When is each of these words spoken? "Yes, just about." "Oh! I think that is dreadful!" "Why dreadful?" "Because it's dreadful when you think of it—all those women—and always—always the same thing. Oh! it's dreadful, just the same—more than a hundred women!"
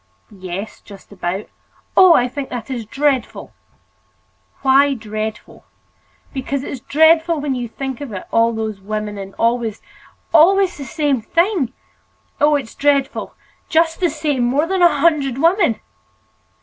"Yes, 0.31 0.81
just 0.81 1.11
about." 1.11 1.47
"Oh! 1.95 2.15
I 2.15 2.27
think 2.27 2.49
that 2.49 2.71
is 2.71 2.87
dreadful!" 2.87 3.53
"Why 4.63 4.95
dreadful?" 4.95 5.63
"Because 6.33 6.63
it's 6.63 6.79
dreadful 6.79 7.39
when 7.39 7.53
you 7.53 7.67
think 7.67 8.01
of 8.01 8.11
it—all 8.11 8.51
those 8.51 8.81
women—and 8.81 9.35
always—always 9.35 10.75
the 10.77 10.85
same 10.85 11.21
thing. 11.21 11.73
Oh! 12.39 12.55
it's 12.55 12.73
dreadful, 12.73 13.35
just 13.69 13.99
the 13.99 14.09
same—more 14.09 14.65
than 14.65 14.81
a 14.81 15.01
hundred 15.01 15.37
women!" 15.37 15.79